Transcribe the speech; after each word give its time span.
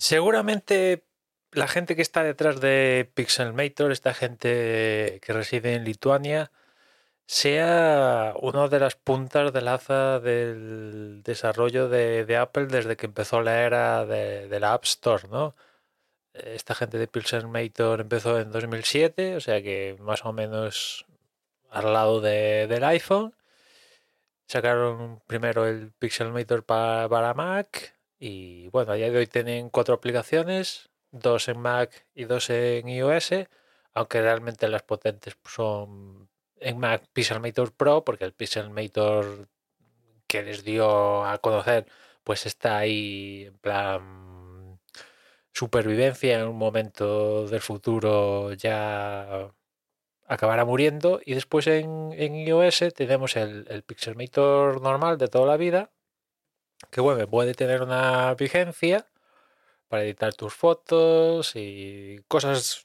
Seguramente 0.00 1.04
la 1.52 1.68
gente 1.68 1.94
que 1.94 2.00
está 2.00 2.22
detrás 2.22 2.58
de 2.60 3.10
Pixelmator, 3.14 3.92
esta 3.92 4.14
gente 4.14 5.20
que 5.22 5.32
reside 5.34 5.74
en 5.74 5.84
Lituania, 5.84 6.50
sea 7.26 8.34
una 8.40 8.68
de 8.68 8.80
las 8.80 8.96
puntas 8.96 9.52
de 9.52 9.60
lanza 9.60 10.18
del 10.20 11.22
desarrollo 11.22 11.90
de, 11.90 12.36
Apple 12.38 12.66
desde 12.66 12.96
que 12.96 13.06
empezó 13.06 13.42
la 13.42 13.60
era 13.62 14.06
de, 14.06 14.58
la 14.60 14.72
App 14.72 14.84
Store, 14.84 15.28
¿no? 15.28 15.54
Esta 16.32 16.74
gente 16.74 16.96
de 16.98 17.06
Pixelmator 17.08 18.00
empezó 18.00 18.40
en 18.40 18.50
2007, 18.52 19.36
o 19.36 19.40
sea 19.40 19.62
que 19.62 19.96
más 20.00 20.24
o 20.24 20.32
menos 20.32 21.04
al 21.70 21.92
lado 21.92 22.20
de- 22.22 22.66
del 22.68 22.84
iPhone. 22.84 23.34
Sacaron 24.48 25.20
primero 25.26 25.66
el 25.66 25.92
Pixelmator 25.92 26.64
pa- 26.64 27.06
para 27.08 27.34
Mac 27.34 27.94
y 28.20 28.68
bueno, 28.68 28.92
a 28.92 28.96
día 28.96 29.10
de 29.10 29.18
hoy 29.18 29.26
tienen 29.26 29.70
cuatro 29.70 29.94
aplicaciones, 29.94 30.90
dos 31.10 31.48
en 31.48 31.58
Mac 31.58 32.06
y 32.14 32.24
dos 32.24 32.50
en 32.50 32.88
iOS, 32.88 33.32
aunque 33.94 34.20
realmente 34.22 34.68
las 34.68 34.82
potentes 34.82 35.36
son 35.46 36.28
en 36.60 36.78
Mac 36.78 37.02
Pixelmator 37.12 37.72
Pro, 37.72 38.04
porque 38.04 38.24
el 38.26 38.34
Pixelmator 38.34 39.48
que 40.26 40.42
les 40.42 40.64
dio 40.64 41.24
a 41.24 41.38
conocer, 41.38 41.86
pues 42.24 42.46
está 42.46 42.78
ahí 42.78 43.44
en 43.46 43.58
plan 43.58 44.80
supervivencia 45.52 46.38
en 46.40 46.48
un 46.48 46.56
momento 46.58 47.46
del 47.48 47.60
futuro 47.60 48.52
ya 48.54 49.52
acabará 50.26 50.64
muriendo. 50.64 51.20
Y 51.24 51.34
después 51.34 51.66
en, 51.66 52.12
iOS 52.14 52.84
tenemos 52.94 53.36
el, 53.36 53.66
el 53.70 53.82
Pixelmator 53.82 54.80
normal 54.82 55.18
de 55.18 55.28
toda 55.28 55.46
la 55.46 55.56
vida, 55.56 55.90
que 56.90 57.00
bueno, 57.00 57.26
puede 57.28 57.54
tener 57.54 57.82
una 57.82 58.34
vigencia 58.34 59.06
para 59.88 60.04
editar 60.04 60.34
tus 60.34 60.54
fotos 60.54 61.52
y 61.56 62.20
cosas 62.28 62.84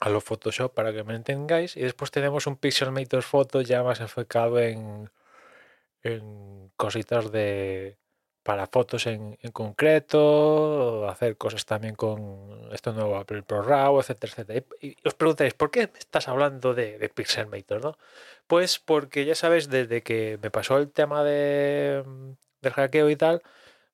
a 0.00 0.08
lo 0.10 0.20
Photoshop 0.20 0.74
para 0.74 0.92
que 0.92 1.04
me 1.04 1.14
entendáis. 1.14 1.76
Y 1.76 1.82
después 1.82 2.10
tenemos 2.10 2.46
un 2.46 2.56
Pixelmator 2.56 3.22
Photo 3.22 3.60
ya 3.62 3.82
más 3.82 4.00
enfocado 4.00 4.58
en, 4.58 5.10
en 6.02 6.70
cositas 6.76 7.30
de 7.32 7.98
para 8.42 8.66
fotos 8.66 9.06
en, 9.06 9.38
en 9.42 9.52
concreto, 9.52 11.08
hacer 11.08 11.36
cosas 11.36 11.66
también 11.66 11.94
con 11.94 12.70
esto 12.72 12.92
nuevo 12.92 13.16
Apple 13.16 13.42
Pro 13.42 13.62
RAW, 13.62 14.00
etcétera, 14.00 14.32
etcétera. 14.32 14.66
Y, 14.80 14.96
os 15.06 15.14
preguntáis, 15.14 15.54
¿por 15.54 15.70
qué 15.70 15.88
me 15.92 15.98
estás 15.98 16.26
hablando 16.26 16.74
de, 16.74 16.98
de 16.98 17.08
Pixelmator, 17.10 17.82
no? 17.82 17.98
Pues 18.46 18.78
porque 18.78 19.26
ya 19.26 19.34
sabes, 19.34 19.68
desde 19.68 20.02
que 20.02 20.38
me 20.42 20.50
pasó 20.50 20.78
el 20.78 20.90
tema 20.90 21.22
de, 21.22 22.02
del 22.62 22.72
hackeo 22.72 23.10
y 23.10 23.16
tal, 23.16 23.42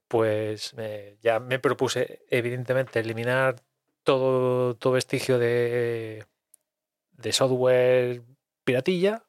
pues 0.09 0.75
me- 0.75 1.19
ya 1.22 1.41
me 1.41 1.59
propuse, 1.60 2.25
evidentemente, 2.31 3.00
eliminar 3.00 3.56
todo, 4.04 4.77
todo 4.77 4.94
vestigio 4.94 5.38
de, 5.38 6.27
de 7.12 7.32
software 7.32 8.22
piratilla 8.65 9.25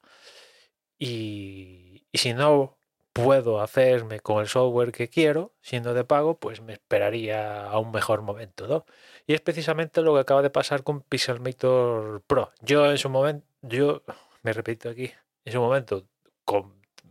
y, 0.99 2.05
y 2.11 2.17
si 2.17 2.33
no 2.33 2.77
puedo 3.13 3.61
hacerme 3.61 4.19
con 4.19 4.41
el 4.41 4.47
software 4.47 4.91
que 4.91 5.09
quiero, 5.09 5.53
siendo 5.61 5.93
de 5.93 6.03
pago, 6.03 6.39
pues 6.39 6.61
me 6.61 6.73
esperaría 6.73 7.65
a 7.65 7.79
un 7.79 7.91
mejor 7.91 8.21
momento, 8.21 8.67
¿no? 8.67 8.85
Y 9.25 9.33
es 9.33 9.41
precisamente 9.41 10.01
lo 10.01 10.13
que 10.13 10.19
acaba 10.21 10.41
de 10.43 10.51
pasar 10.51 10.83
con 10.83 11.01
Pixelmator 11.01 12.21
Pro. 12.27 12.51
Yo 12.61 12.89
en 12.91 12.97
su 12.99 13.09
momento, 13.09 13.45
yo 13.61 14.03
me 14.43 14.53
repito 14.53 14.89
aquí, 14.89 15.11
en 15.45 15.53
su 15.53 15.59
momento 15.59 16.05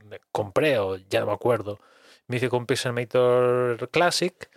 me 0.04 0.20
compré 0.30 0.78
o 0.78 0.96
ya 0.96 1.20
no 1.20 1.26
me 1.26 1.32
acuerdo, 1.32 1.78
me 2.28 2.36
hice 2.36 2.48
con 2.48 2.66
Pixelmator 2.66 3.90
Classic, 3.90 4.50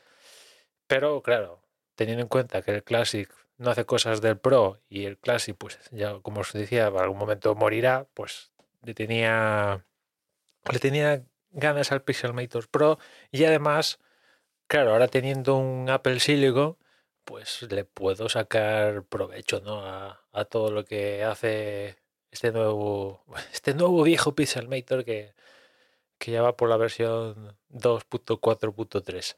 pero 0.88 1.22
claro, 1.22 1.62
teniendo 1.96 2.24
en 2.24 2.30
cuenta 2.30 2.62
que 2.62 2.72
el 2.72 2.84
Classic 2.84 3.30
no 3.58 3.72
hace 3.72 3.86
cosas 3.86 4.22
del 4.22 4.38
Pro 4.38 4.80
y 4.90 5.06
el 5.06 5.18
Classic, 5.18 5.56
pues 5.56 5.80
ya 5.92 6.20
como 6.22 6.42
os 6.42 6.54
decía, 6.54 6.88
en 6.88 6.98
algún 6.98 7.18
momento 7.18 7.56
morirá, 7.56 8.08
pues 8.14 8.52
le 8.84 8.94
tenía, 8.94 9.86
le 10.72 10.80
tenía 10.80 11.24
ganas 11.52 11.92
al 11.92 12.04
Pixelmator 12.04 12.70
Pro 12.70 13.00
y 13.32 13.44
además, 13.46 14.00
claro, 14.68 14.92
ahora 14.92 15.08
teniendo 15.08 15.58
un 15.58 15.90
Apple 15.90 16.20
Silicon, 16.20 16.78
pues 17.26 17.62
le 17.70 17.86
puedo 17.86 18.30
sacar 18.30 19.04
provecho, 19.04 19.62
¿no? 19.62 19.86
A, 19.86 20.24
a 20.32 20.46
todo 20.46 20.72
lo 20.72 20.86
que 20.86 21.24
hace 21.24 21.98
este 22.32 22.52
nuevo, 22.52 23.24
este 23.54 23.74
nuevo 23.74 24.04
viejo 24.04 24.36
Pixelmator 24.36 25.06
que, 25.06 25.34
que 26.20 26.32
ya 26.32 26.42
va 26.42 26.56
por 26.56 26.70
la 26.70 26.78
versión 26.78 27.58
2.4.3. 27.72 29.36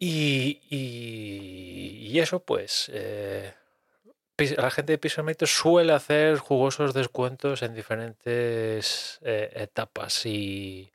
Y, 0.00 0.60
y, 0.70 2.08
y 2.08 2.20
eso, 2.20 2.40
pues, 2.40 2.90
eh, 2.94 3.52
la 4.56 4.70
gente 4.70 4.92
de 4.92 4.98
Pixelmator 4.98 5.48
suele 5.48 5.92
hacer 5.92 6.38
jugosos 6.38 6.94
descuentos 6.94 7.62
en 7.62 7.74
diferentes 7.74 9.18
eh, 9.22 9.50
etapas 9.54 10.24
y 10.26 10.92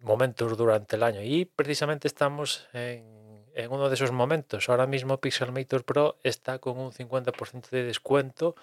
momentos 0.00 0.56
durante 0.56 0.96
el 0.96 1.02
año. 1.02 1.22
Y 1.22 1.44
precisamente 1.44 2.08
estamos 2.08 2.68
en, 2.72 3.14
en 3.54 3.70
uno 3.72 3.88
de 3.88 3.94
esos 3.94 4.12
momentos. 4.12 4.68
Ahora 4.68 4.86
mismo 4.86 5.20
Pixelmator 5.20 5.84
Pro 5.84 6.18
está 6.22 6.58
con 6.58 6.78
un 6.78 6.92
50% 6.92 7.70
de 7.70 7.84
descuento, 7.84 8.56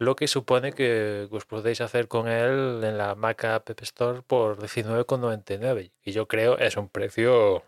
lo 0.00 0.16
que 0.16 0.26
supone 0.28 0.72
que 0.72 1.28
os 1.30 1.44
podéis 1.44 1.82
hacer 1.82 2.08
con 2.08 2.26
él 2.26 2.82
en 2.82 2.96
la 2.96 3.14
Mac 3.14 3.44
App 3.44 3.68
Store 3.82 4.22
por 4.22 4.58
19,99. 4.58 5.92
Y 6.02 6.12
yo 6.12 6.26
creo 6.26 6.56
es 6.56 6.78
un 6.78 6.88
precio 6.88 7.62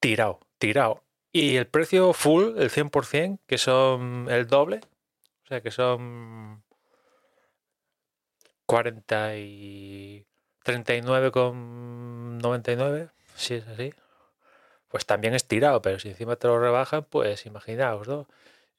tirado, 0.00 0.40
tirado. 0.58 1.04
Y 1.32 1.58
el 1.58 1.68
precio 1.68 2.12
full, 2.12 2.58
el 2.58 2.70
100%, 2.70 3.38
que 3.46 3.56
son 3.56 4.26
el 4.28 4.48
doble, 4.48 4.80
o 5.44 5.46
sea 5.46 5.60
que 5.60 5.70
son 5.70 6.64
40 8.66 9.36
y 9.36 10.26
39,99, 10.64 13.12
si 13.36 13.54
es 13.54 13.68
así, 13.68 13.94
pues 14.88 15.06
también 15.06 15.34
es 15.34 15.46
tirado, 15.46 15.80
pero 15.82 16.00
si 16.00 16.08
encima 16.08 16.34
te 16.34 16.48
lo 16.48 16.58
rebajan, 16.58 17.04
pues 17.04 17.46
imaginaos, 17.46 18.08
¿no? 18.08 18.26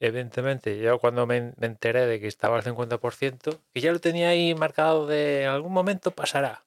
Evidentemente, 0.02 0.80
yo 0.80 0.98
cuando 1.00 1.28
me, 1.28 1.54
enteré 1.62 2.08
de 2.08 2.20
que 2.20 2.28
estaba 2.28 2.58
al 2.58 2.64
50%, 2.64 3.60
que 3.72 3.82
ya 3.82 3.92
lo 3.92 4.00
tenía 4.00 4.30
ahí 4.30 4.56
marcado 4.56 5.06
de 5.06 5.44
en 5.44 5.50
algún 5.50 5.74
momento 5.74 6.10
pasará. 6.12 6.66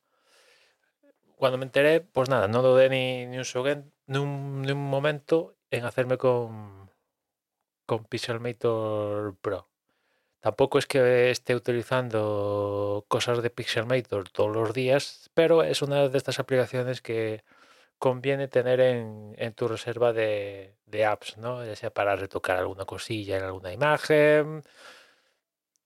Cuando 1.37 1.59
me 1.59 1.65
enteré, 1.65 2.01
pues 2.01 2.29
nada, 2.29 2.47
no 2.49 2.63
dudé 2.63 2.89
ni, 2.89 3.27
ni 3.27 3.39
un, 3.39 3.45
segundo, 3.45 3.85
ni, 4.07 4.19
un, 4.19 4.63
ni 4.63 4.71
un 4.73 4.89
momento 4.89 5.57
en 5.73 5.85
hacerme 5.85 6.17
con, 6.17 6.91
con 7.87 8.05
Pixelmator 8.05 9.37
Pro. 9.41 9.69
Tampoco 10.41 10.79
es 10.79 10.87
que 10.87 11.31
esté 11.31 11.57
utilizando 11.57 13.05
cosas 13.09 13.43
de 13.43 13.51
Pixelmator 13.51 14.29
todos 14.31 14.55
los 14.55 14.73
días, 14.75 15.31
pero 15.35 15.65
es 15.65 15.83
una 15.83 16.09
de 16.09 16.19
estas 16.19 16.39
aplicaciones 16.39 17.03
que 17.03 17.43
conviene 17.99 18.49
tener 18.49 18.81
en, 18.81 19.55
tu 19.55 19.69
reserva 19.69 20.13
de, 20.13 20.77
apps, 21.02 21.37
¿no? 21.38 21.64
Ya 21.64 21.76
sea 21.76 21.91
para 21.93 22.17
retocar 22.17 22.58
alguna 22.58 22.85
cosilla 22.85 23.38
en 23.38 23.44
alguna 23.44 23.73
imagen 23.73 24.62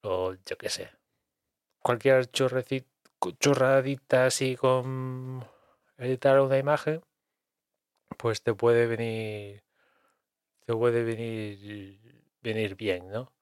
o 0.02 0.34
yo 0.34 0.58
qué 0.58 0.68
sé. 0.68 0.90
Cualquier 1.80 2.26
chorradita 2.30 4.26
así 4.26 4.56
con 4.56 5.44
editar 5.96 6.40
una 6.40 6.58
imagen, 6.58 7.02
pues 8.16 8.42
te 8.42 8.54
puede 8.54 8.86
venir 8.86 9.64
te 10.66 10.74
puede 10.74 11.02
venir 11.04 12.00
venir 12.42 12.76
bien, 12.76 13.10
¿no? 13.10 13.32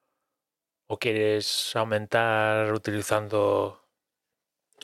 O 0.88 0.98
quieres 0.98 1.74
aumentar 1.76 2.72
utilizando 2.72 3.82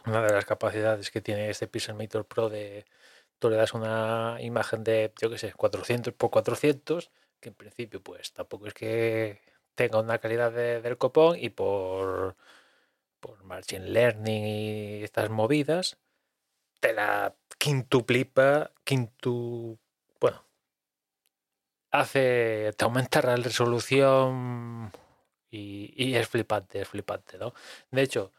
una 0.07 0.23
de 0.23 0.33
las 0.33 0.45
capacidades 0.45 1.11
que 1.11 1.21
tiene 1.21 1.51
este 1.51 1.69
Pixelmator 1.69 2.27
Pro 2.27 2.49
de 2.49 2.87
tú 3.43 3.51
le 3.51 3.57
das 3.57 3.75
una 3.75 4.39
imagen 4.41 4.85
de, 4.85 5.13
yo 5.21 5.29
qué 5.29 5.37
sé, 5.37 5.53
400 5.53 6.15
por 6.15 6.31
400, 6.31 7.11
que 7.41 7.49
en 7.49 7.57
principio 7.57 8.01
pues 8.01 8.33
tampoco 8.33 8.69
es 8.69 8.75
que 8.75 9.41
tenga 9.75 9.99
una 9.99 10.19
calidad 10.19 10.53
del 10.53 10.97
copón 10.97 11.37
y 11.37 11.51
por, 11.51 12.37
por 13.21 13.43
Machine 13.45 13.89
Learning 13.89 14.45
y 14.47 15.03
estas 15.03 15.29
movidas, 15.31 15.99
te 16.81 16.93
la 16.93 17.35
quintuplipa, 17.59 18.71
quintu, 18.85 19.79
bueno, 20.21 20.45
hace, 21.91 22.73
te 22.77 22.85
aumenta 22.85 23.23
la 23.23 23.37
resolución 23.37 24.93
y, 25.51 25.93
y 25.97 26.15
es 26.15 26.29
flipante, 26.29 26.81
es 26.83 26.89
flipante, 26.89 27.39
¿no? 27.39 27.55
De 27.91 28.03
hecho, 28.03 28.33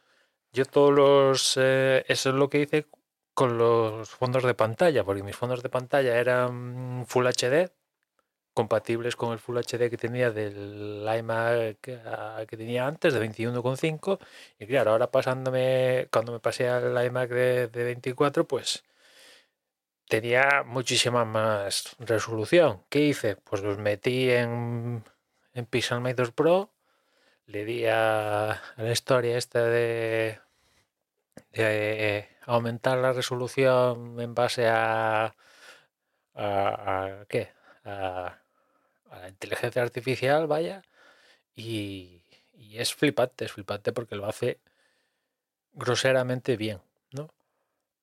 yo 0.54 0.66
todos 0.66 0.94
los, 0.94 1.58
eh, 1.62 2.06
eso 2.08 2.30
es 2.30 2.36
lo 2.36 2.50
que 2.50 2.62
hice 2.62 2.88
con 3.34 3.58
los 3.58 4.10
fondos 4.10 4.44
de 4.44 4.54
pantalla, 4.54 5.04
porque 5.04 5.24
mis 5.24 5.36
fondos 5.36 5.64
de 5.64 5.70
pantalla 5.70 6.18
eran 6.18 7.06
Full 7.08 7.28
HD, 7.28 7.72
compatibles 8.54 9.16
con 9.16 9.34
el 9.34 9.40
Full 9.40 9.58
HD 9.58 9.90
que 9.90 9.98
tenía 9.98 10.32
del 10.32 11.06
iMac 11.20 11.80
que, 11.82 12.00
ah, 12.06 12.44
tenía 12.48 12.88
antes, 12.88 13.14
de 13.14 13.20
21,5. 13.20 14.20
Y 14.60 14.68
claro, 14.68 14.92
ahora 14.92 15.12
pasándome, 15.12 16.08
cuando 16.12 16.32
me 16.34 16.40
pasé 16.40 16.70
al 16.70 17.04
iMac 17.06 17.30
de, 17.30 17.68
24, 17.74 18.48
pues 18.48 18.84
tenía 20.08 20.64
muchísima 20.66 21.26
más 21.26 21.96
resolución. 22.00 22.84
¿Qué 22.90 23.00
hice? 23.02 23.36
Pues 23.38 23.62
los 23.64 23.78
metí 23.80 24.30
en, 24.32 25.04
en 25.54 25.66
Pixelmator 25.66 26.34
Pro, 26.34 26.72
le 27.48 27.66
di 27.66 27.86
a, 27.88 28.62
la 28.78 28.92
historia 28.92 29.38
esta 29.38 29.64
de, 29.66 30.40
de 31.52 32.33
aumentar 32.46 32.98
la 32.98 33.14
resolución 33.14 34.20
en 34.20 34.36
base 34.36 34.68
a, 34.68 35.36
a, 36.36 37.26
¿qué? 37.28 37.50
A, 37.86 38.40
la 39.12 39.30
inteligencia 39.30 39.82
artificial, 39.82 40.48
vaya, 40.48 40.84
y, 41.56 42.22
es 42.74 42.96
flipante, 42.96 43.46
es 43.46 43.52
flipante 43.52 43.94
porque 43.94 44.16
lo 44.16 44.26
hace 44.26 44.60
groseramente 45.74 46.58
bien, 46.58 46.82
¿no? 47.12 47.30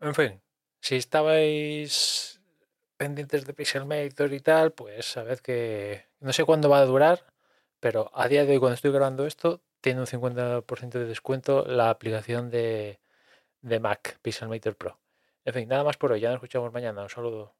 En 0.00 0.14
fin, 0.14 0.40
si 0.80 0.94
estabais 0.94 2.40
pendientes 2.96 3.44
de 3.44 3.54
Pixelmator 3.54 4.32
y 4.32 4.40
tal, 4.40 4.72
pues 4.72 5.06
sabed 5.06 5.40
que 5.40 6.06
no 6.20 6.32
sé 6.32 6.44
cuándo 6.44 6.68
va 6.68 6.78
a 6.78 6.84
durar, 6.84 7.26
pero 7.80 8.12
a 8.14 8.28
día 8.28 8.44
de 8.44 8.52
hoy 8.52 8.58
cuando 8.60 8.74
estoy 8.74 8.92
grabando 8.92 9.26
esto, 9.26 9.60
tiene 9.80 10.00
un 10.00 10.06
50% 10.06 10.90
de 10.90 11.06
descuento 11.06 11.64
la 11.66 11.90
aplicación 11.90 12.50
de, 12.50 13.00
de 13.62 13.80
Mac, 13.80 14.18
Pixelmator 14.22 14.76
Pro. 14.76 15.00
En 15.44 15.54
fin, 15.54 15.68
nada 15.68 15.84
más 15.84 15.96
por 15.96 16.12
hoy. 16.12 16.20
Ya 16.20 16.28
nos 16.30 16.36
escuchamos 16.36 16.72
mañana. 16.72 17.02
Un 17.02 17.10
saludo. 17.10 17.59